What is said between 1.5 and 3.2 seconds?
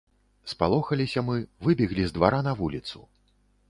выбеглі з двара на вуліцу.